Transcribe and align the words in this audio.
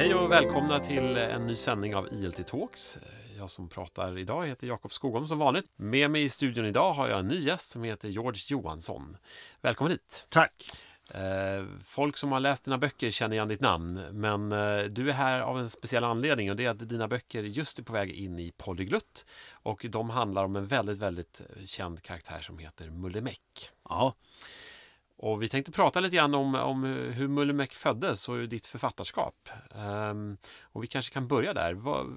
Hej 0.00 0.14
och 0.14 0.32
välkomna 0.32 0.80
till 0.80 1.16
en 1.16 1.46
ny 1.46 1.56
sändning 1.56 1.96
av 1.96 2.08
ILT 2.12 2.46
Talks. 2.46 2.98
Jag 3.38 3.50
som 3.50 3.68
pratar 3.68 4.18
idag 4.18 4.46
heter 4.46 4.66
Jakob 4.66 4.92
Skogholm 4.92 5.26
som 5.26 5.38
vanligt. 5.38 5.64
Med 5.76 6.10
mig 6.10 6.22
i 6.22 6.28
studion 6.28 6.66
idag 6.66 6.92
har 6.92 7.08
jag 7.08 7.18
en 7.18 7.28
ny 7.28 7.38
gäst 7.38 7.70
som 7.70 7.82
heter 7.82 8.08
George 8.08 8.42
Johansson. 8.46 9.16
Välkommen 9.60 9.90
hit! 9.90 10.26
Tack! 10.28 10.52
Eh, 11.14 11.64
folk 11.82 12.16
som 12.16 12.32
har 12.32 12.40
läst 12.40 12.64
dina 12.64 12.78
böcker 12.78 13.10
känner 13.10 13.36
igen 13.36 13.48
ditt 13.48 13.60
namn, 13.60 14.00
men 14.12 14.52
eh, 14.52 14.84
du 14.84 15.08
är 15.08 15.14
här 15.14 15.40
av 15.40 15.58
en 15.58 15.70
speciell 15.70 16.04
anledning 16.04 16.50
och 16.50 16.56
det 16.56 16.64
är 16.64 16.70
att 16.70 16.88
dina 16.88 17.08
böcker 17.08 17.42
just 17.42 17.78
är 17.78 17.82
på 17.82 17.92
väg 17.92 18.10
in 18.10 18.38
i 18.38 18.52
Polyglutt 18.56 19.26
och 19.52 19.86
de 19.88 20.10
handlar 20.10 20.44
om 20.44 20.56
en 20.56 20.66
väldigt, 20.66 20.98
väldigt 20.98 21.40
känd 21.64 22.02
karaktär 22.02 22.40
som 22.40 22.58
heter 22.58 22.90
Mulle 22.90 23.20
Meck. 23.20 23.70
Ja. 23.88 24.14
Och 25.22 25.42
vi 25.42 25.48
tänkte 25.48 25.72
prata 25.72 26.00
lite 26.00 26.16
grann 26.16 26.34
om, 26.34 26.54
om 26.54 26.84
hur 26.84 27.28
Mullemeck 27.28 27.74
föddes 27.74 28.28
och 28.28 28.48
ditt 28.48 28.66
författarskap. 28.66 29.48
Um, 29.74 30.36
och 30.62 30.82
vi 30.82 30.86
kanske 30.86 31.12
kan 31.12 31.28
börja 31.28 31.54
där. 31.54 31.74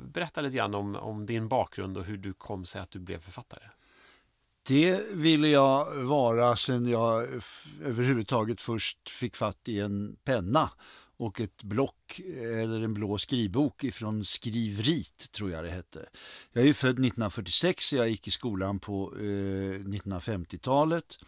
Berätta 0.08 0.42
lite 0.42 0.58
grann 0.58 0.76
om, 0.76 0.96
om 0.96 1.26
din 1.26 1.48
bakgrund 1.48 1.98
och 1.98 2.06
hur 2.06 2.18
du 2.18 2.34
kom 2.34 2.66
sig 2.66 2.82
att 2.82 2.92
du 2.92 3.00
blev 3.00 3.20
författare. 3.20 3.64
Det 4.68 5.02
ville 5.14 5.48
jag 5.48 5.96
vara 5.96 6.56
sen 6.56 6.90
jag 6.90 7.28
överhuvudtaget 7.84 8.62
först 8.62 9.10
fick 9.10 9.36
fatt 9.36 9.68
i 9.68 9.80
en 9.80 10.16
penna 10.24 10.70
och 11.18 11.42
ett 11.42 11.64
block 11.64 12.20
eller 12.38 12.82
en 12.82 12.94
blå 12.94 13.18
skrivbok 13.18 13.84
ifrån 13.84 14.26
Skrivrit 14.26 15.32
tror 15.32 15.52
jag 15.52 15.64
det 15.64 15.72
hette. 15.72 16.06
Jag 16.54 16.68
är 16.68 16.74
född 16.74 16.90
1946, 16.90 17.94
jag 17.94 18.10
gick 18.10 18.28
i 18.28 18.32
skolan 18.32 18.80
på 18.80 19.14
eh, 19.16 19.24
1950-talet. 19.24 21.20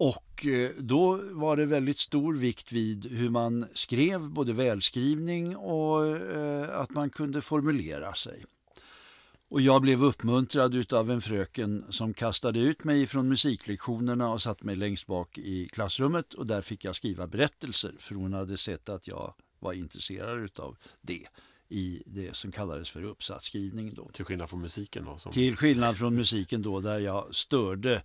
Och 0.00 0.46
eh, 0.46 0.70
då 0.78 1.20
var 1.30 1.56
det 1.56 1.66
väldigt 1.66 1.98
stor 1.98 2.34
vikt 2.34 2.72
vid 2.72 3.06
hur 3.06 3.30
man 3.30 3.66
skrev, 3.74 4.30
både 4.30 4.52
välskrivning 4.52 5.56
och 5.56 6.06
eh, 6.06 6.78
att 6.78 6.90
man 6.90 7.10
kunde 7.10 7.40
formulera 7.40 8.14
sig. 8.14 8.44
Och 9.48 9.60
jag 9.60 9.82
blev 9.82 10.04
uppmuntrad 10.04 10.92
av 10.92 11.10
en 11.10 11.20
fröken 11.20 11.84
som 11.90 12.14
kastade 12.14 12.58
ut 12.58 12.84
mig 12.84 13.06
från 13.06 13.28
musiklektionerna 13.28 14.32
och 14.32 14.42
satte 14.42 14.66
mig 14.66 14.76
längst 14.76 15.06
bak 15.06 15.38
i 15.38 15.68
klassrummet 15.68 16.34
och 16.34 16.46
där 16.46 16.62
fick 16.62 16.84
jag 16.84 16.96
skriva 16.96 17.26
berättelser 17.26 17.94
för 17.98 18.14
hon 18.14 18.32
hade 18.32 18.56
sett 18.56 18.88
att 18.88 19.08
jag 19.08 19.34
var 19.58 19.72
intresserad 19.72 20.60
av 20.60 20.76
det 21.00 21.26
i 21.70 22.02
det 22.06 22.36
som 22.36 22.52
kallades 22.52 22.90
för 22.90 23.04
uppsatsskrivning. 23.04 23.94
Då. 23.94 24.08
Till 24.12 24.24
skillnad 24.24 24.50
från 24.50 24.60
musiken 24.60 25.04
då? 25.04 25.18
Som... 25.18 25.32
Till 25.32 25.56
skillnad 25.56 25.96
från 25.96 26.14
musiken 26.14 26.62
då 26.62 26.80
där 26.80 26.98
jag 26.98 27.34
störde 27.34 28.02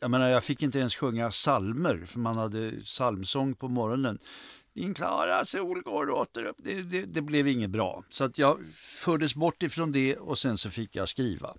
jag 0.00 0.10
menar, 0.10 0.28
jag 0.28 0.44
fick 0.44 0.62
inte 0.62 0.78
ens 0.78 0.96
sjunga 0.96 1.30
salmer 1.30 2.02
för 2.06 2.18
man 2.18 2.36
hade 2.36 2.72
salmsång 2.84 3.54
på 3.54 3.68
morgonen. 3.68 4.18
Din 4.74 4.94
klara 4.94 5.44
sol 5.44 5.82
går 5.82 6.10
åter 6.10 6.44
upp. 6.44 6.56
Det, 6.58 6.82
det, 6.82 7.02
det, 7.02 7.22
blev 7.22 7.48
inget 7.48 7.70
bra. 7.70 8.04
Så 8.10 8.24
att 8.24 8.38
jag 8.38 8.58
fördes 8.76 9.34
bort 9.34 9.62
ifrån 9.62 9.92
det 9.92 10.16
och 10.16 10.38
sen 10.38 10.58
så 10.58 10.70
fick 10.70 10.96
jag 10.96 11.08
skriva. 11.08 11.54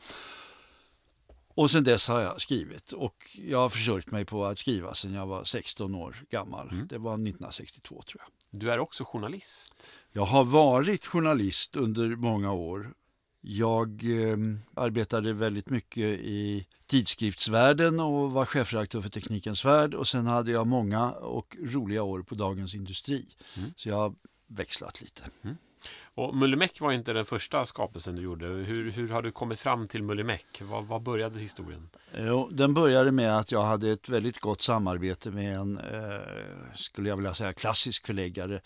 Och 1.58 1.72
sen 1.72 1.83
dess 1.83 2.08
har 2.08 2.22
jag 2.22 2.41
skrivit 2.41 2.91
och 2.91 3.38
jag 3.47 3.58
har 3.58 3.69
försörjt 3.69 4.11
mig 4.11 4.25
på 4.25 4.45
att 4.45 4.59
skriva 4.59 4.94
sedan 4.94 5.13
jag 5.13 5.27
var 5.27 5.44
16 5.44 5.95
år 5.95 6.23
gammal. 6.30 6.69
Mm. 6.69 6.88
Det 6.88 6.97
var 6.97 7.13
1962 7.13 8.02
tror 8.02 8.22
jag. 8.22 8.59
Du 8.61 8.72
är 8.72 8.80
också 8.80 9.03
journalist. 9.05 9.91
Jag 10.11 10.25
har 10.25 10.45
varit 10.45 11.05
journalist 11.05 11.75
under 11.75 12.16
många 12.16 12.52
år. 12.52 12.94
Jag 13.41 14.03
eh, 14.03 14.38
arbetade 14.73 15.33
väldigt 15.33 15.69
mycket 15.69 16.19
i 16.19 16.67
tidskriftsvärlden 16.85 18.00
och 18.00 18.31
var 18.31 18.45
chefredaktör 18.45 19.02
för 19.02 19.09
Teknikens 19.09 19.66
Värld 19.66 19.94
och 19.94 20.08
sen 20.08 20.28
hade 20.28 20.52
jag 20.52 20.67
många 20.67 21.11
och 21.11 21.58
roliga 21.63 22.03
år 22.03 22.23
på 22.23 22.35
Dagens 22.35 22.75
Industri. 22.75 23.25
Mm. 23.58 23.73
Så 23.75 23.89
jag 23.89 23.95
har 23.95 24.16
växlat 24.47 25.02
lite. 25.02 25.23
Mm. 25.41 25.57
Och 26.16 26.36
Mullemäck 26.36 26.81
var 26.81 26.92
inte 26.92 27.14
den 27.14 27.25
första 27.25 27.66
skapelsen 27.66 28.16
du 28.16 28.22
gjorde. 28.22 28.46
Hur, 28.46 28.92
hur 28.92 29.09
har 29.09 29.22
du 29.22 29.31
kommit 29.31 29.59
fram 29.59 29.88
till 29.88 30.03
Mullimäck? 30.03 30.62
Var, 30.62 30.81
var 30.81 31.00
började 31.00 31.40
historien? 31.40 31.90
Jo, 32.18 32.50
den 32.52 32.74
började 32.74 33.12
med 33.12 33.38
att 33.38 33.52
jag 33.52 33.62
hade 33.62 33.92
ett 33.92 34.09
väldigt 34.09 34.40
gott 34.40 34.62
samarbete 34.62 35.31
med 35.31 35.56
en, 35.56 35.78
eh, 35.78 36.20
skulle 36.75 37.09
jag 37.09 37.16
vilja 37.16 37.34
säga, 37.34 37.53
klassisk 37.53 38.06
förläggare 38.06 38.62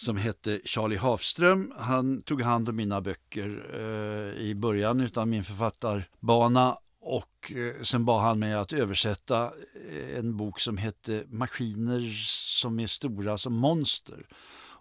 som 0.00 0.16
hette 0.16 0.60
Charlie 0.64 0.96
Hafström. 0.96 1.72
Han 1.78 2.22
tog 2.22 2.42
hand 2.42 2.68
om 2.68 2.76
mina 2.76 3.00
böcker 3.00 3.66
eh, 3.74 4.42
i 4.42 4.54
början 4.54 5.10
av 5.14 5.28
min 5.28 5.44
författarbana 5.44 6.76
och 7.00 7.52
eh, 7.56 7.82
sen 7.82 8.04
bad 8.04 8.22
han 8.22 8.38
mig 8.38 8.54
att 8.54 8.72
översätta 8.72 9.42
eh, 9.90 10.18
en 10.18 10.36
bok 10.36 10.60
som 10.60 10.76
hette 10.76 11.24
Maskiner 11.28 12.10
som 12.58 12.80
är 12.80 12.86
stora 12.86 13.38
som 13.38 13.54
monster. 13.54 14.26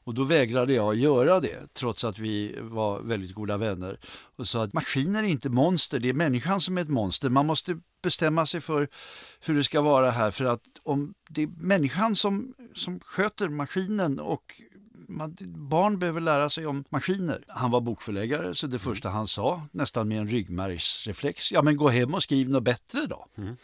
Och 0.09 0.15
då 0.15 0.23
vägrade 0.23 0.73
jag 0.73 0.95
göra 0.95 1.39
det, 1.39 1.73
trots 1.73 2.03
att 2.03 2.19
vi 2.19 2.55
var 2.61 3.01
väldigt 3.01 3.33
goda 3.33 3.57
vänner. 3.57 3.99
Och 4.37 4.47
sa 4.47 4.63
att 4.63 4.73
maskiner 4.73 5.23
är 5.23 5.27
inte 5.27 5.49
monster, 5.49 5.99
det 5.99 6.09
är 6.09 6.13
människan 6.13 6.61
som 6.61 6.77
är 6.77 6.81
ett 6.81 6.89
monster. 6.89 7.29
Man 7.29 7.45
måste 7.45 7.79
bestämma 8.01 8.45
sig 8.45 8.61
för 8.61 8.87
hur 9.39 9.55
det 9.55 9.63
ska 9.63 9.81
vara 9.81 10.11
här, 10.11 10.31
för 10.31 10.45
att 10.45 10.61
om 10.83 11.13
det 11.29 11.43
är 11.43 11.47
människan 11.47 12.15
som, 12.15 12.53
som 12.75 12.99
sköter 12.99 13.49
maskinen 13.49 14.19
och 14.19 14.61
man, 15.07 15.35
barn 15.69 15.99
behöver 15.99 16.21
lära 16.21 16.49
sig 16.49 16.65
om 16.65 16.83
maskiner. 16.89 17.43
Han 17.47 17.71
var 17.71 17.81
bokförläggare 17.81 18.55
så 18.55 18.67
det 18.67 18.71
mm. 18.71 18.79
första 18.79 19.09
han 19.09 19.27
sa, 19.27 19.61
nästan 19.71 20.07
med 20.07 20.19
en 20.19 20.27
ryggmärgsreflex, 20.27 21.51
ja 21.51 21.61
men 21.61 21.77
gå 21.77 21.89
hem 21.89 22.13
och 22.13 22.23
skriv 22.23 22.49
något 22.49 22.63
bättre 22.63 23.05
då. 23.05 23.27
Mm. 23.37 23.55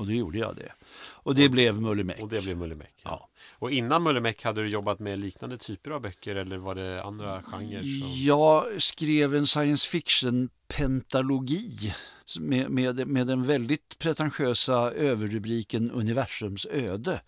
Och 0.00 0.06
då 0.06 0.12
gjorde 0.12 0.38
jag 0.38 0.56
det. 0.56 0.72
Och 1.02 1.34
det 1.34 1.44
och, 1.44 1.50
blev 1.50 1.80
Mullemäck. 1.80 2.20
Och 2.20 2.28
det 2.28 2.42
blev 2.42 2.56
Mullemäck. 2.56 2.94
Ja. 3.04 3.10
ja. 3.10 3.28
Och 3.58 3.70
innan 3.70 4.02
Mullemäck 4.02 4.44
hade 4.44 4.62
du 4.62 4.68
jobbat 4.68 4.98
med 4.98 5.18
liknande 5.18 5.58
typer 5.58 5.90
av 5.90 6.00
böcker 6.00 6.36
eller 6.36 6.56
var 6.58 6.74
det 6.74 7.02
andra 7.02 7.42
genrer? 7.42 7.80
Som... 7.80 8.12
Jag 8.14 8.82
skrev 8.82 9.34
en 9.34 9.46
science 9.46 9.90
fiction 9.90 10.48
pentalogi 10.68 11.94
med, 12.38 12.70
med, 12.70 13.08
med 13.08 13.26
den 13.26 13.46
väldigt 13.46 13.98
pretentiösa 13.98 14.92
överrubriken 14.92 15.90
Universums 15.90 16.66
öde 16.66 17.20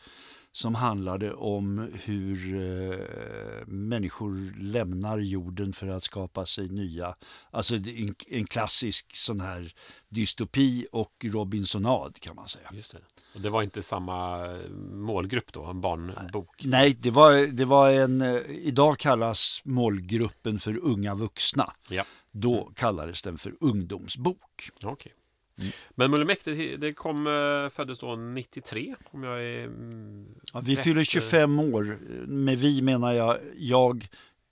som 0.52 0.74
handlade 0.74 1.34
om 1.34 1.90
hur 2.04 2.54
eh, 2.54 3.66
människor 3.66 4.60
lämnar 4.60 5.18
jorden 5.18 5.72
för 5.72 5.86
att 5.86 6.02
skapa 6.02 6.46
sig 6.46 6.68
nya. 6.68 7.14
Alltså 7.50 7.74
en, 7.74 8.14
en, 8.28 8.46
klassisk 8.46 9.16
sån 9.16 9.40
här 9.40 9.74
dystopi 10.08 10.86
och 10.92 11.12
Robinsonad 11.24 12.20
kan 12.20 12.36
man 12.36 12.48
säga. 12.48 12.70
Just 12.72 12.92
det. 12.92 12.98
Och 13.34 13.40
det 13.40 13.50
var 13.50 13.62
inte 13.62 13.82
samma 13.82 14.48
målgrupp 14.92 15.52
då, 15.52 15.64
en 15.64 15.80
barnbok? 15.80 16.64
Nej, 16.64 16.96
det 17.00 17.10
var, 17.10 17.32
det 17.46 17.64
var 17.64 17.90
en, 17.90 18.22
eh, 18.22 18.40
idag 18.48 18.98
kallas 18.98 19.62
målgruppen 19.64 20.58
för 20.58 20.76
unga 20.76 21.14
vuxna. 21.14 21.72
Ja. 21.88 22.04
Då 22.30 22.72
kallades 22.74 23.22
den 23.22 23.38
för 23.38 23.54
ungdomsbok. 23.60 24.70
Okay. 24.82 25.12
Mm. 25.58 25.72
Men 25.90 26.10
Mullemäck, 26.10 26.44
det, 26.44 26.76
det 26.76 26.92
kom, 26.92 27.26
eh, 27.26 27.68
föddes 27.70 27.98
då 27.98 28.16
93 28.16 28.94
om 29.10 29.22
jag 29.22 29.42
är 29.42 29.64
mm, 29.64 30.26
ja, 30.52 30.60
Vi 30.60 30.76
rätt. 30.76 30.84
fyller 30.84 31.04
25 31.04 31.58
år. 31.58 31.98
Med 32.26 32.58
vi 32.58 32.82
menar 32.82 33.12
jag, 33.12 33.38
jag, 33.56 34.08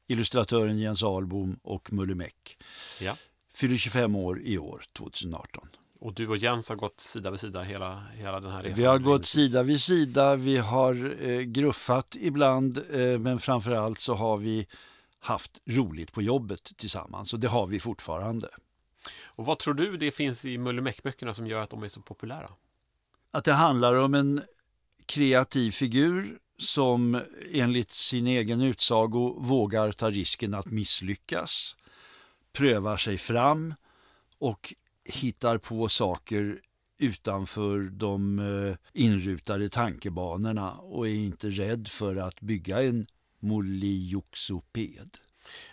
illustratören 0.08 0.78
Jens 0.78 1.02
Ahlbom 1.02 1.58
och 1.62 1.92
Mullemäck. 1.92 2.58
Ja. 3.00 3.16
Fyller 3.52 3.76
25 3.76 4.16
år 4.16 4.42
i 4.42 4.58
år, 4.58 4.82
2018. 4.92 5.68
Och 6.00 6.14
du 6.14 6.28
och 6.28 6.36
Jens 6.36 6.68
har 6.68 6.76
gått 6.76 7.00
sida 7.00 7.30
vid 7.30 7.40
sida 7.40 7.62
hela, 7.62 8.02
hela 8.14 8.40
den 8.40 8.52
här 8.52 8.62
resan? 8.62 8.78
Vi 8.78 8.84
har 8.84 8.98
gått 8.98 9.26
sida 9.26 9.62
vid 9.62 9.80
sida, 9.80 10.36
vi 10.36 10.56
har 10.56 11.24
eh, 11.28 11.40
gruffat 11.40 12.16
ibland, 12.20 12.78
eh, 12.78 13.18
men 13.18 13.38
framförallt 13.38 14.00
så 14.00 14.14
har 14.14 14.36
vi 14.36 14.66
haft 15.18 15.60
roligt 15.66 16.12
på 16.12 16.22
jobbet 16.22 16.72
tillsammans 16.76 17.32
och 17.32 17.40
det 17.40 17.48
har 17.48 17.66
vi 17.66 17.80
fortfarande. 17.80 18.48
Och 19.22 19.46
vad 19.46 19.58
tror 19.58 19.74
du 19.74 19.96
det 19.96 20.10
finns 20.10 20.44
i 20.44 20.58
Mullimäck-böckerna 20.58 21.34
som 21.34 21.46
gör 21.46 21.62
att 21.62 21.70
de 21.70 21.82
är 21.82 21.88
så 21.88 22.00
populära? 22.00 22.50
Att 23.30 23.44
det 23.44 23.52
handlar 23.52 23.94
om 23.94 24.14
en 24.14 24.42
kreativ 25.06 25.70
figur 25.70 26.38
som 26.58 27.22
enligt 27.52 27.90
sin 27.90 28.26
egen 28.26 28.60
utsago 28.60 29.36
vågar 29.40 29.92
ta 29.92 30.10
risken 30.10 30.54
att 30.54 30.66
misslyckas, 30.66 31.76
prövar 32.52 32.96
sig 32.96 33.18
fram 33.18 33.74
och 34.38 34.74
hittar 35.04 35.58
på 35.58 35.88
saker 35.88 36.60
utanför 36.98 37.80
de 37.80 38.38
eh, 38.38 38.76
inrutade 38.92 39.68
tankebanorna 39.68 40.72
och 40.72 41.08
är 41.08 41.14
inte 41.14 41.50
rädd 41.50 41.88
för 41.88 42.16
att 42.16 42.40
bygga 42.40 42.82
en 42.82 43.06
molioxoped. 43.38 45.18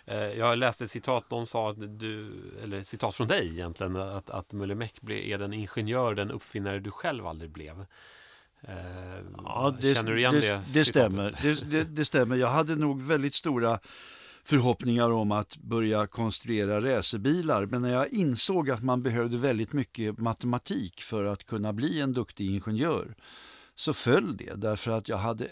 Eh, 0.04 0.18
jag 0.18 0.58
läste 0.58 0.84
ett 0.84 0.90
citat, 0.90 1.30
någon 1.30 1.46
sa 1.46 1.70
att 1.70 1.98
du, 1.98 2.32
eller 2.62 2.82
citat 2.82 3.14
från 3.14 3.28
dig 3.28 3.48
egentligen, 3.48 3.96
att, 3.96 4.30
att 4.30 4.52
Mullemäck 4.52 5.10
är 5.10 5.38
den 5.38 5.52
ingenjör, 5.52 6.14
den 6.14 6.30
uppfinnare 6.30 6.78
du 6.78 6.90
själv 6.90 7.26
aldrig 7.26 7.50
blev. 7.50 7.86
Eh, 8.60 8.74
ja, 9.36 9.76
det, 9.80 9.94
Känner 9.94 10.12
du 10.12 10.18
igen 10.18 10.34
det? 10.34 10.40
Det, 10.40 10.74
det 10.74 10.84
stämmer. 10.84 11.34
Det, 11.42 11.70
det, 11.70 11.84
det, 11.84 12.04
stämmer. 12.04 12.36
Jag 12.36 12.48
hade 12.48 12.74
nog 12.74 13.02
väldigt 13.02 13.34
stora 13.34 13.80
förhoppningar 14.44 15.10
om 15.12 15.32
att 15.32 15.56
börja 15.56 16.06
konstruera 16.06 16.80
racerbilar. 16.80 17.66
Men 17.66 17.82
när 17.82 17.92
jag 17.92 18.08
insåg 18.08 18.70
att 18.70 18.82
man 18.82 19.02
behövde 19.02 19.38
väldigt 19.38 19.72
mycket 19.72 20.18
matematik 20.18 21.00
för 21.00 21.24
att 21.24 21.46
kunna 21.46 21.72
bli 21.72 22.00
en 22.00 22.12
duktig 22.12 22.50
ingenjör 22.50 23.14
så 23.74 23.92
föll 23.92 24.36
det 24.36 24.54
därför 24.54 24.90
att 24.90 25.08
jag 25.08 25.16
hade 25.16 25.48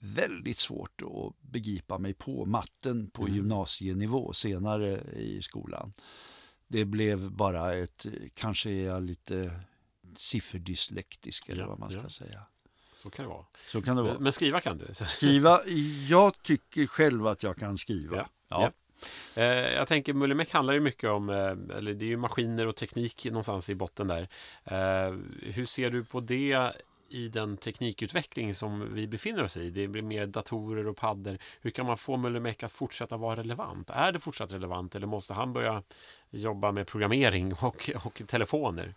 väldigt 0.00 0.58
svårt 0.58 1.02
att 1.02 1.40
begripa 1.40 1.98
mig 1.98 2.14
på 2.14 2.44
matten 2.44 3.10
på 3.10 3.22
mm. 3.22 3.34
gymnasienivå 3.34 4.32
senare 4.32 5.00
i 5.16 5.42
skolan. 5.42 5.92
Det 6.68 6.84
blev 6.84 7.30
bara 7.30 7.74
ett, 7.74 8.06
kanske 8.34 8.70
är 8.70 8.86
jag 8.86 9.02
lite 9.02 9.60
sifferdyslektisk 10.16 11.48
eller 11.48 11.62
ja, 11.62 11.68
vad 11.68 11.78
man 11.78 11.90
ska 11.90 12.02
ja. 12.02 12.08
säga. 12.08 12.42
Så 12.92 13.10
kan 13.10 13.24
det 13.24 13.28
vara. 13.28 13.44
Så 13.68 13.82
kan 13.82 13.96
det 13.96 14.02
vara. 14.02 14.18
Men 14.18 14.32
skriva 14.32 14.60
kan 14.60 14.78
du? 14.78 14.94
Skriva, 14.94 15.60
jag 16.08 16.42
tycker 16.42 16.86
själv 16.86 17.26
att 17.26 17.42
jag 17.42 17.56
kan 17.56 17.78
skriva. 17.78 18.16
Ja. 18.16 18.26
ja. 18.48 18.72
Eh, 19.34 19.44
jag 19.74 19.88
tänker 19.88 20.12
Mullimek 20.12 20.52
handlar 20.52 20.74
ju 20.74 20.80
mycket 20.80 21.10
om, 21.10 21.28
eh, 21.28 21.76
eller 21.76 21.94
det 21.94 22.04
är 22.04 22.08
ju 22.08 22.16
maskiner 22.16 22.66
och 22.66 22.76
teknik 22.76 23.24
någonstans 23.24 23.70
i 23.70 23.74
botten 23.74 24.08
där. 24.08 24.28
Eh, 24.64 25.14
hur 25.42 25.64
ser 25.64 25.90
du 25.90 26.04
på 26.04 26.20
det 26.20 26.72
i 27.10 27.28
den 27.28 27.56
teknikutveckling 27.56 28.54
som 28.54 28.94
vi 28.94 29.06
befinner 29.06 29.42
oss 29.42 29.56
i. 29.56 29.70
Det 29.70 29.88
blir 29.88 30.02
mer 30.02 30.26
datorer 30.26 30.86
och 30.86 30.96
paddor. 30.96 31.38
Hur 31.60 31.70
kan 31.70 31.86
man 31.86 31.98
få 31.98 32.16
Mullimek 32.16 32.62
att 32.62 32.72
fortsätta 32.72 33.16
vara 33.16 33.36
relevant? 33.36 33.90
Är 33.90 34.12
det 34.12 34.20
fortsatt 34.20 34.52
relevant 34.52 34.94
eller 34.94 35.06
måste 35.06 35.34
han 35.34 35.52
börja 35.52 35.82
jobba 36.30 36.72
med 36.72 36.86
programmering 36.86 37.54
och, 37.54 37.90
och 38.04 38.22
telefoner? 38.26 38.94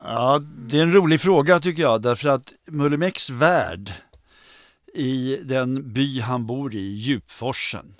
Ja, 0.00 0.38
det 0.38 0.78
är 0.78 0.82
en 0.82 0.92
rolig 0.92 1.20
fråga 1.20 1.60
tycker 1.60 1.82
jag 1.82 2.02
därför 2.02 2.28
att 2.28 2.52
Mullimeks 2.64 3.30
värld 3.30 3.92
i 4.94 5.36
den 5.44 5.92
by 5.92 6.20
han 6.20 6.46
bor 6.46 6.74
i, 6.74 6.94
Djupforsen, 6.94 7.94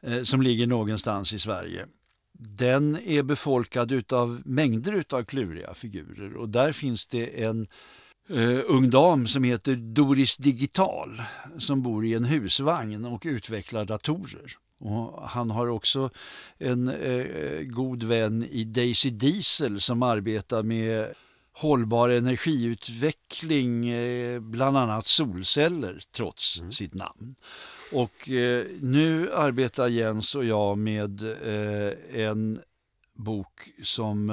eh, 0.00 0.22
som 0.22 0.42
ligger 0.42 0.66
någonstans 0.66 1.32
i 1.32 1.38
Sverige. 1.38 1.86
Den 2.32 2.98
är 3.04 3.22
befolkad 3.22 4.12
av 4.12 4.42
mängder 4.44 5.04
av 5.10 5.24
kluriga 5.24 5.74
figurer 5.74 6.36
och 6.36 6.48
där 6.48 6.72
finns 6.72 7.06
det 7.06 7.44
en 7.44 7.68
uh, 8.30 8.60
ung 8.66 8.90
dam 8.90 9.26
som 9.26 9.44
heter 9.44 9.74
Doris 9.74 10.36
Digital 10.36 11.22
som 11.58 11.82
bor 11.82 12.06
i 12.06 12.14
en 12.14 12.24
husvagn 12.24 13.04
och 13.04 13.22
utvecklar 13.24 13.84
datorer. 13.84 14.56
Och 14.78 15.28
han 15.28 15.50
har 15.50 15.66
också 15.66 16.10
en 16.58 16.88
uh, 16.88 17.62
god 17.62 18.02
vän 18.02 18.44
i 18.50 18.64
Daisy 18.64 19.10
Diesel 19.10 19.80
som 19.80 20.02
arbetar 20.02 20.62
med 20.62 21.14
hållbar 21.52 22.08
energiutveckling, 22.08 23.92
uh, 23.94 24.40
bland 24.40 24.76
annat 24.76 25.06
solceller, 25.06 26.02
trots 26.12 26.60
mm. 26.60 26.72
sitt 26.72 26.94
namn. 26.94 27.34
Och 27.92 28.28
nu 28.80 29.32
arbetar 29.34 29.88
Jens 29.88 30.34
och 30.34 30.44
jag 30.44 30.78
med 30.78 31.22
en 32.14 32.60
bok 33.14 33.68
som 33.82 34.30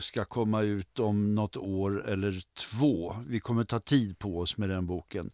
ska 0.00 0.24
komma 0.24 0.62
ut 0.62 0.98
om 0.98 1.34
något 1.34 1.56
år 1.56 2.08
eller 2.08 2.42
två. 2.54 3.16
Vi 3.26 3.40
kommer 3.40 3.64
ta 3.64 3.80
tid 3.80 4.18
på 4.18 4.38
oss 4.38 4.56
med 4.56 4.68
den 4.68 4.86
boken. 4.86 5.30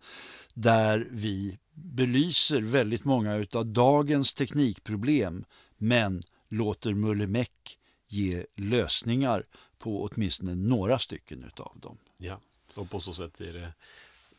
Där 0.54 1.08
vi 1.10 1.58
belyser 1.74 2.60
väldigt 2.60 3.04
många 3.04 3.46
av 3.52 3.66
dagens 3.66 4.34
teknikproblem 4.34 5.44
men 5.76 6.22
låter 6.48 6.94
Mullemäck 6.94 7.78
ge 8.08 8.44
lösningar 8.56 9.44
på 9.78 10.02
åtminstone 10.02 10.54
några 10.54 10.98
stycken 10.98 11.44
utav 11.44 11.72
dem. 11.82 11.98
Ja, 12.18 12.40
och 12.74 12.90
på 12.90 13.00
så 13.00 13.14
sätt 13.14 13.40
är 13.40 13.52
det 13.52 13.72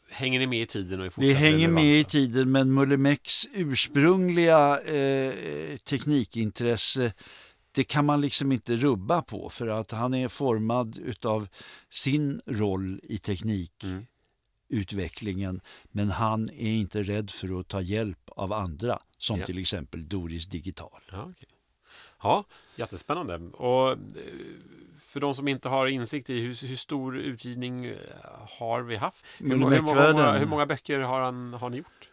Hänger 0.10 0.40
ni 0.40 0.48
med 0.48 0.62
i 0.62 0.66
tiden? 0.66 1.00
Och 1.00 1.06
är 1.06 1.12
Vi 1.18 1.34
hänger 1.34 1.58
relevanta? 1.58 1.82
med 1.82 2.00
i 2.00 2.04
tiden 2.04 2.52
men 2.52 2.74
Mullemäcks 2.74 3.48
ursprungliga 3.54 4.80
eh, 4.82 5.78
teknikintresse 5.78 7.14
det 7.78 7.84
kan 7.84 8.06
man 8.06 8.22
liksom 8.22 8.52
inte 8.52 8.76
rubba 8.76 9.22
på 9.22 9.50
för 9.50 9.68
att 9.68 9.92
han 9.92 10.14
är 10.14 10.28
formad 10.28 10.98
utav 10.98 11.48
sin 11.90 12.42
roll 12.46 13.00
i 13.04 13.18
teknikutvecklingen. 13.18 15.50
Mm. 15.50 15.62
Men 15.92 16.10
han 16.10 16.50
är 16.50 16.72
inte 16.72 17.04
rädd 17.04 17.32
för 17.32 17.60
att 17.60 17.68
ta 17.68 17.82
hjälp 17.82 18.30
av 18.30 18.54
andra 18.54 19.00
som 19.18 19.40
ja. 19.40 19.46
till 19.46 19.58
exempel 19.58 20.10
Doris 20.10 20.46
Digital. 20.46 21.02
Ja, 21.12 21.24
okay. 21.24 21.48
ja, 22.24 22.44
jättespännande. 22.76 23.36
Och 23.54 23.92
eh, 23.92 23.98
för 25.00 25.20
de 25.20 25.36
som 25.36 25.48
inte 25.48 25.70
har 25.70 25.88
insikt 25.88 26.30
i 26.30 26.40
hur, 26.40 26.68
hur 26.68 26.76
stor 26.76 27.18
utgivning 27.18 27.86
eh, 27.86 27.98
har 28.60 28.82
vi 28.82 28.96
haft? 28.96 29.26
Hur, 29.40 29.50
hur, 29.50 29.56
många, 29.56 29.82
hur 30.38 30.46
många 30.46 30.66
böcker 30.66 31.00
har, 31.00 31.22
han, 31.22 31.54
har 31.54 31.70
ni 31.70 31.78
gjort? 31.78 32.10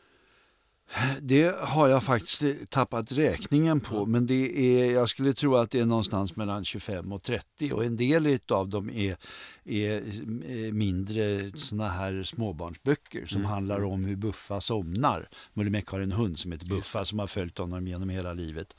Det 1.20 1.56
har 1.60 1.88
jag 1.88 2.02
faktiskt 2.02 2.70
tappat 2.70 3.12
räkningen 3.12 3.80
på, 3.80 4.06
men 4.06 4.26
det 4.26 4.58
är, 4.58 4.92
jag 4.92 5.08
skulle 5.08 5.32
tro 5.32 5.56
att 5.56 5.70
det 5.70 5.80
är 5.80 5.86
någonstans 5.86 6.36
mellan 6.36 6.64
25 6.64 7.12
och 7.12 7.22
30 7.22 7.72
och 7.72 7.84
en 7.84 7.96
del 7.96 8.38
av 8.48 8.68
dem 8.68 8.90
är, 8.90 9.16
är 9.64 10.72
mindre 10.72 11.52
såna 11.58 11.88
här 11.88 12.22
småbarnsböcker 12.22 13.26
som 13.26 13.40
mm. 13.40 13.50
handlar 13.50 13.84
om 13.84 14.04
hur 14.04 14.16
Buffa 14.16 14.60
somnar. 14.60 15.28
Mullemäck 15.52 15.88
har 15.88 16.00
en 16.00 16.12
hund 16.12 16.38
som 16.38 16.52
heter 16.52 16.66
Buffa 16.66 17.04
som 17.04 17.18
har 17.18 17.26
följt 17.26 17.58
honom 17.58 17.88
genom 17.88 18.08
hela 18.08 18.32
livet 18.32 18.74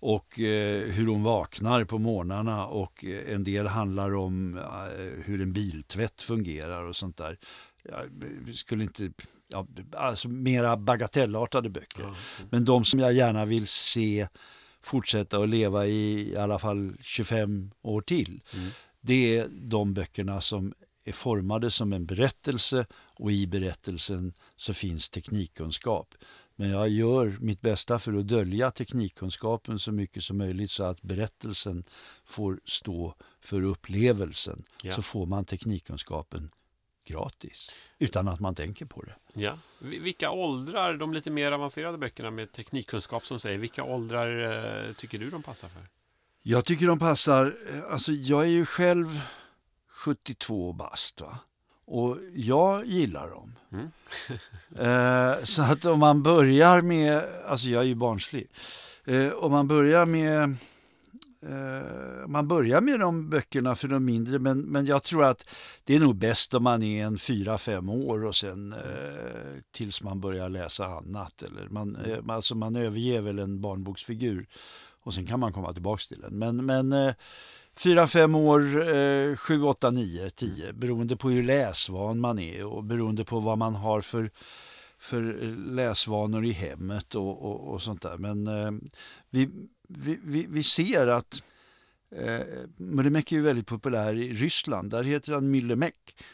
och 0.00 0.40
eh, 0.40 0.82
hur 0.82 1.06
hon 1.06 1.22
vaknar 1.22 1.84
på 1.84 1.98
morgnarna 1.98 2.66
och 2.66 3.04
en 3.04 3.44
del 3.44 3.66
handlar 3.66 4.14
om 4.14 4.58
eh, 4.58 5.24
hur 5.24 5.42
en 5.42 5.52
biltvätt 5.52 6.22
fungerar 6.22 6.84
och 6.84 6.96
sånt 6.96 7.16
där. 7.16 7.38
Jag 7.82 8.08
skulle 8.54 8.82
inte 8.82 9.12
ja, 9.48 9.66
alltså 9.96 10.28
mera 10.28 10.76
bagatellartade 10.76 11.68
böcker. 11.70 12.02
Ja, 12.02 12.14
Men 12.50 12.64
de 12.64 12.84
som 12.84 13.00
jag 13.00 13.12
gärna 13.12 13.44
vill 13.44 13.66
se 13.66 14.28
fortsätta 14.82 15.38
att 15.38 15.48
leva 15.48 15.86
i 15.86 16.32
i 16.32 16.36
alla 16.36 16.58
fall 16.58 16.96
25 17.00 17.70
år 17.82 18.00
till. 18.00 18.42
Mm. 18.54 18.68
Det 19.00 19.38
är 19.38 19.48
de 19.50 19.94
böckerna 19.94 20.40
som 20.40 20.74
är 21.04 21.12
formade 21.12 21.70
som 21.70 21.92
en 21.92 22.06
berättelse 22.06 22.86
och 23.18 23.32
i 23.32 23.46
berättelsen 23.46 24.32
så 24.56 24.74
finns 24.74 25.10
teknikkunskap. 25.10 26.14
Men 26.56 26.70
jag 26.70 26.88
gör 26.88 27.36
mitt 27.40 27.60
bästa 27.60 27.98
för 27.98 28.14
att 28.14 28.28
dölja 28.28 28.70
teknikkunskapen 28.70 29.78
så 29.78 29.92
mycket 29.92 30.24
som 30.24 30.38
möjligt 30.38 30.70
så 30.70 30.84
att 30.84 31.02
berättelsen 31.02 31.84
får 32.24 32.60
stå 32.64 33.14
för 33.40 33.62
upplevelsen. 33.62 34.64
Ja. 34.82 34.94
Så 34.94 35.02
får 35.02 35.26
man 35.26 35.44
teknikkunskapen 35.44 36.50
gratis 37.08 37.70
utan 37.98 38.28
att 38.28 38.40
man 38.40 38.54
tänker 38.54 38.84
på 38.84 39.02
det. 39.02 39.14
Ja. 39.32 39.58
Vilka 39.78 40.30
åldrar, 40.30 40.94
de 40.94 41.14
lite 41.14 41.30
mer 41.30 41.52
avancerade 41.52 41.98
böckerna 41.98 42.30
med 42.30 42.52
teknikkunskap 42.52 43.26
som 43.26 43.40
säger, 43.40 43.58
vilka 43.58 43.84
åldrar 43.84 44.86
eh, 44.86 44.92
tycker 44.92 45.18
du 45.18 45.30
de 45.30 45.42
passar 45.42 45.68
för? 45.68 45.82
Jag 46.42 46.64
tycker 46.64 46.86
de 46.86 46.98
passar, 46.98 47.56
eh, 47.72 47.92
alltså 47.92 48.12
jag 48.12 48.42
är 48.42 48.48
ju 48.48 48.66
själv 48.66 49.20
72 49.88 50.72
bast 50.72 51.20
va? 51.20 51.38
och 51.88 52.18
jag 52.34 52.86
gillar 52.86 53.30
dem. 53.30 53.54
Mm. 53.72 53.90
eh, 55.38 55.44
så 55.44 55.62
att 55.62 55.84
om 55.84 56.00
man 56.00 56.22
börjar 56.22 56.80
med, 56.80 57.24
alltså 57.46 57.68
jag 57.68 57.82
är 57.82 57.86
ju 57.86 57.94
barnslig, 57.94 58.48
eh, 59.04 59.28
om 59.28 59.52
man 59.52 59.68
börjar 59.68 60.06
med 60.06 60.56
man 62.26 62.48
börjar 62.48 62.80
med 62.80 63.00
de 63.00 63.30
böckerna 63.30 63.74
för 63.74 63.88
de 63.88 64.04
mindre 64.04 64.38
men, 64.38 64.60
men 64.60 64.86
jag 64.86 65.02
tror 65.02 65.24
att 65.24 65.48
det 65.84 65.96
är 65.96 66.00
nog 66.00 66.16
bäst 66.16 66.54
om 66.54 66.62
man 66.62 66.82
är 66.82 67.04
en 67.04 67.18
fyra 67.18 67.58
fem 67.58 67.88
år 67.88 68.24
och 68.24 68.36
sen 68.36 68.72
eh, 68.72 68.78
tills 69.70 70.02
man 70.02 70.20
börjar 70.20 70.48
läsa 70.48 70.86
annat. 70.86 71.42
Eller 71.42 71.68
man, 71.68 71.96
eh, 71.96 72.18
alltså 72.28 72.54
man 72.54 72.76
överger 72.76 73.20
väl 73.20 73.38
en 73.38 73.60
barnboksfigur 73.60 74.46
och 75.02 75.14
sen 75.14 75.26
kan 75.26 75.40
man 75.40 75.52
komma 75.52 75.72
tillbaka 75.72 76.02
till 76.08 76.20
den. 76.20 76.38
Men, 76.38 76.66
men 76.66 76.92
eh, 76.92 77.14
fyra, 77.76 78.06
fem 78.06 78.34
år, 78.34 78.90
eh, 78.94 79.36
sju, 79.36 79.62
åtta, 79.62 79.90
nio, 79.90 80.30
tio 80.30 80.72
beroende 80.72 81.16
på 81.16 81.30
hur 81.30 81.42
läsvan 81.44 82.20
man 82.20 82.38
är 82.38 82.64
och 82.64 82.84
beroende 82.84 83.24
på 83.24 83.40
vad 83.40 83.58
man 83.58 83.74
har 83.74 84.00
för 84.00 84.30
för 84.98 85.22
läsvanor 85.56 86.44
i 86.44 86.52
hemmet 86.52 87.14
och, 87.14 87.42
och, 87.42 87.74
och 87.74 87.82
sånt 87.82 88.02
där. 88.02 88.18
Men 88.18 88.46
eh, 88.46 88.70
vi, 89.30 89.50
vi, 89.88 90.18
vi, 90.24 90.46
vi 90.48 90.62
ser 90.62 91.06
att 91.06 91.42
eh, 92.10 92.40
Myrlemek 92.76 93.32
är 93.32 93.40
väldigt 93.40 93.66
populär 93.66 94.14
i 94.14 94.32
Ryssland. 94.32 94.90
Där 94.90 95.04
heter 95.04 95.32
han 95.32 95.50
Myllemek. 95.50 96.24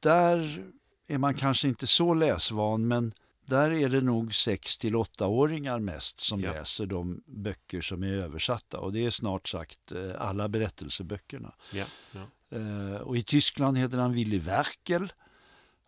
Där 0.00 0.64
är 1.06 1.18
man 1.18 1.34
kanske 1.34 1.68
inte 1.68 1.86
så 1.86 2.14
läsvan 2.14 2.88
men 2.88 3.14
där 3.48 3.70
är 3.70 3.88
det 3.88 4.00
nog 4.00 4.34
6 4.34 4.78
till 4.78 4.94
8-åringar 4.94 5.78
mest 5.78 6.20
som 6.20 6.40
ja. 6.40 6.52
läser 6.52 6.86
de 6.86 7.22
böcker 7.26 7.80
som 7.80 8.02
är 8.02 8.12
översatta 8.12 8.78
och 8.78 8.92
det 8.92 9.06
är 9.06 9.10
snart 9.10 9.48
sagt 9.48 9.92
eh, 9.92 10.10
alla 10.18 10.48
berättelseböckerna. 10.48 11.54
Ja, 11.72 11.84
ja. 12.12 12.26
Eh, 12.58 13.00
och 13.00 13.16
i 13.16 13.22
Tyskland 13.22 13.78
heter 13.78 13.98
han 13.98 14.12
Willy 14.12 14.38
Werkel 14.38 15.12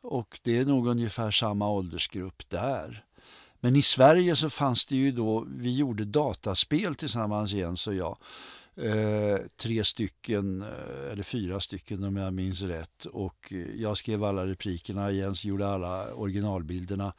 och 0.03 0.41
det 0.43 0.59
är 0.59 0.65
nog 0.65 0.87
ungefär 0.87 1.31
samma 1.31 1.71
åldersgrupp 1.71 2.49
där. 2.49 3.05
Men 3.61 3.77
i 3.77 3.83
Sverige 3.83 4.37
så 4.37 4.51
fanns 4.51 4.87
det 4.87 4.97
ju 4.97 5.13
då, 5.13 5.47
vi 5.49 5.77
gjorde 5.77 6.05
dataspel 6.05 6.95
tillsammans 6.95 7.53
Jens 7.53 7.87
och 7.87 7.95
jag. 7.95 8.19
Eh, 8.77 9.39
tre 9.57 9.85
stycken, 9.85 10.63
eh, 10.63 11.13
eller 11.13 11.23
fyra 11.23 11.61
stycken 11.61 12.05
om 12.05 12.17
jag 12.17 12.35
minns 12.35 12.63
rätt. 12.63 13.05
Och 13.05 13.53
eh, 13.53 13.59
jag 13.59 13.97
skrev 13.97 14.25
alla 14.25 14.47
replikerna, 14.47 15.11
Jens 15.11 15.45
gjorde 15.45 15.69
alla 15.69 16.15
originalbilderna. 16.15 17.13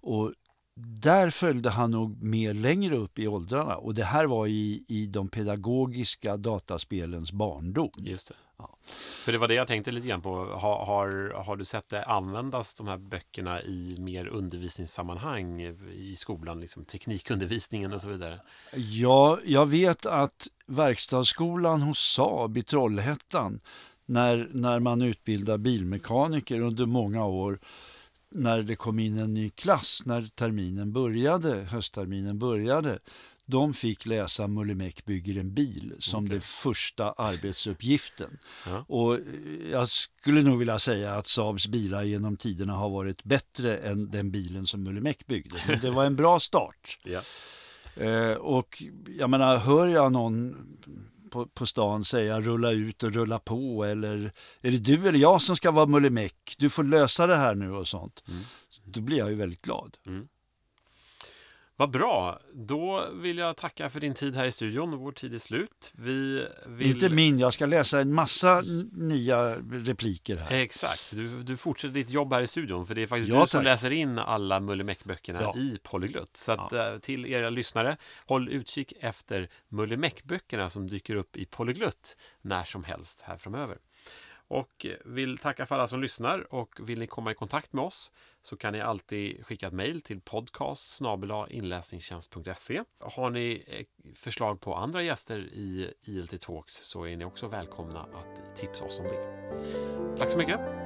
Och 0.00 0.32
där 0.76 1.30
följde 1.30 1.70
han 1.70 1.90
nog 1.90 2.22
mer 2.22 2.54
längre 2.54 2.96
upp 2.96 3.18
i 3.18 3.28
åldrarna 3.28 3.76
och 3.76 3.94
det 3.94 4.04
här 4.04 4.26
var 4.26 4.46
i, 4.46 4.84
i 4.88 5.06
de 5.06 5.28
pedagogiska 5.28 6.36
dataspelens 6.36 7.32
barndom. 7.32 7.90
Just 7.96 8.28
det. 8.28 8.34
Ja. 8.58 8.76
För 9.24 9.32
det 9.32 9.38
var 9.38 9.48
det 9.48 9.54
jag 9.54 9.66
tänkte 9.66 9.90
lite 9.90 10.08
grann 10.08 10.22
på. 10.22 10.44
Har, 10.44 10.86
har, 10.86 11.34
har 11.44 11.56
du 11.56 11.64
sett 11.64 11.88
det 11.88 12.04
användas, 12.04 12.74
de 12.74 12.86
här 12.86 12.96
böckerna, 12.96 13.62
i 13.62 13.96
mer 13.98 14.26
undervisningssammanhang 14.26 15.62
i 15.92 16.14
skolan, 16.16 16.60
liksom 16.60 16.84
teknikundervisningen 16.84 17.92
och 17.92 18.00
så 18.00 18.08
vidare? 18.08 18.40
Ja, 18.74 19.38
jag 19.44 19.66
vet 19.66 20.06
att 20.06 20.48
verkstadsskolan 20.66 21.82
hos 21.82 22.14
Saab 22.14 22.56
i 22.58 22.62
Trollhättan, 22.62 23.60
när, 24.06 24.48
när 24.52 24.78
man 24.78 25.02
utbildar 25.02 25.58
bilmekaniker 25.58 26.60
under 26.60 26.86
många 26.86 27.26
år, 27.26 27.58
när 28.28 28.62
det 28.62 28.76
kom 28.76 28.98
in 28.98 29.18
en 29.18 29.34
ny 29.34 29.50
klass, 29.50 30.02
när 30.04 30.22
terminen 30.34 30.92
började, 30.92 31.54
höstterminen 31.54 32.38
började, 32.38 32.98
de 33.46 33.74
fick 33.74 34.06
läsa 34.06 34.46
Mullimek 34.46 35.04
bygger 35.04 35.40
en 35.40 35.54
bil 35.54 35.94
som 35.98 36.24
Okej. 36.24 36.36
det 36.36 36.44
första 36.44 37.12
arbetsuppgiften. 37.12 38.38
Ja. 38.66 38.84
Och 38.88 39.14
eh, 39.14 39.20
jag 39.70 39.88
skulle 39.88 40.42
nog 40.42 40.58
vilja 40.58 40.78
säga 40.78 41.14
att 41.14 41.26
Saabs 41.26 41.66
bilar 41.66 42.02
genom 42.02 42.36
tiderna 42.36 42.72
har 42.72 42.90
varit 42.90 43.24
bättre 43.24 43.76
än 43.76 44.10
den 44.10 44.30
bilen 44.30 44.66
som 44.66 44.82
Mullimek 44.82 45.26
byggde. 45.26 45.56
Men 45.68 45.80
det 45.80 45.90
var 45.90 46.04
en 46.04 46.16
bra 46.16 46.40
start. 46.40 46.98
Ja. 47.04 47.20
Eh, 47.96 48.32
och 48.32 48.82
jag 49.18 49.30
menar, 49.30 49.56
hör 49.56 49.86
jag 49.86 50.12
någon 50.12 50.56
på, 51.30 51.46
på 51.46 51.66
stan 51.66 52.04
säga 52.04 52.40
rulla 52.40 52.70
ut 52.70 53.02
och 53.02 53.12
rulla 53.12 53.38
på 53.38 53.84
eller 53.84 54.32
är 54.62 54.70
det 54.70 54.78
du 54.78 55.08
eller 55.08 55.18
jag 55.18 55.42
som 55.42 55.56
ska 55.56 55.70
vara 55.70 55.86
Mullimek? 55.86 56.54
Du 56.58 56.70
får 56.70 56.84
lösa 56.84 57.26
det 57.26 57.36
här 57.36 57.54
nu 57.54 57.72
och 57.72 57.88
sånt. 57.88 58.24
Mm. 58.28 58.40
Då 58.84 59.00
blir 59.00 59.18
jag 59.18 59.30
ju 59.30 59.36
väldigt 59.36 59.62
glad. 59.62 59.96
Vad 61.76 61.90
bra. 61.90 62.38
Då 62.52 63.08
vill 63.12 63.38
jag 63.38 63.56
tacka 63.56 63.90
för 63.90 64.00
din 64.00 64.14
tid 64.14 64.34
här 64.34 64.44
i 64.46 64.52
studion. 64.52 64.96
Vår 64.98 65.12
tid 65.12 65.34
är 65.34 65.38
slut. 65.38 65.92
Vi 65.94 66.46
vill... 66.66 66.86
Inte 66.90 67.08
min, 67.08 67.38
jag 67.38 67.54
ska 67.54 67.66
läsa 67.66 68.00
en 68.00 68.14
massa 68.14 68.62
nya 68.92 69.54
repliker 69.70 70.36
här. 70.36 70.50
Exakt. 70.56 71.10
Du, 71.16 71.42
du 71.42 71.56
fortsätter 71.56 71.94
ditt 71.94 72.10
jobb 72.10 72.32
här 72.32 72.40
i 72.42 72.46
studion, 72.46 72.86
för 72.86 72.94
det 72.94 73.02
är 73.02 73.06
faktiskt 73.06 73.28
Ja, 73.32 73.40
du 73.40 73.46
som 73.48 73.58
tack. 73.58 73.64
läser 73.64 73.90
in 73.92 74.18
alla 74.18 74.60
Mullimek-böckerna 74.60 75.40
Ja. 75.42 75.56
i 75.56 75.78
Polyglutt. 75.82 76.36
Så 76.36 76.52
att, 76.52 76.72
eh, 76.72 76.98
till 76.98 77.26
era 77.26 77.50
lyssnare, 77.50 77.96
håll 78.26 78.48
utkik 78.48 78.92
efter 79.00 79.48
Mullimek-böckerna 79.68 80.68
som 80.70 80.88
dyker 80.88 81.16
upp 81.16 81.36
i 81.36 81.46
Polyglutt 81.46 82.16
när 82.42 82.64
som 82.64 82.84
helst 82.84 83.20
här 83.26 83.36
framöver. 83.36 83.78
Och 84.48 84.86
vill 85.04 85.38
tacka 85.38 85.66
för 85.66 85.74
alla 85.74 85.86
som 85.86 86.02
lyssnar 86.02 86.54
och 86.54 86.88
vill 86.88 86.98
ni 86.98 87.06
komma 87.06 87.30
i 87.30 87.34
kontakt 87.34 87.72
med 87.72 87.84
oss 87.84 88.12
så 88.42 88.56
kan 88.56 88.72
ni 88.72 88.80
alltid 88.80 89.46
skicka 89.46 89.66
ett 89.66 89.72
mejl 89.72 90.00
till 90.00 90.20
podcast 90.20 91.00
inläsningstjänst.se. 91.48 92.82
Har 92.98 93.30
ni 93.30 93.64
eh, 93.66 94.12
förslag 94.14 94.60
på 94.60 94.74
andra 94.74 95.02
gäster 95.02 95.38
i 95.38 95.94
ILT 96.02 96.40
Talks 96.40 96.74
så 96.74 97.06
är 97.06 97.16
ni 97.16 97.24
också 97.24 97.48
välkomna 97.48 98.00
att 98.00 98.56
tipsa 98.56 98.84
oss 98.84 99.00
om 99.00 99.06
det. 99.06 100.16
Tack 100.16 100.30
så 100.30 100.38
mycket! 100.38 100.83